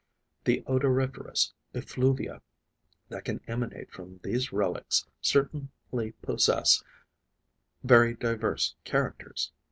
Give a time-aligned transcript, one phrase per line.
[0.45, 2.41] The odoriferous effluvia
[3.09, 6.83] that can emanate from these relics certainly possess
[7.83, 9.51] very diverse characters.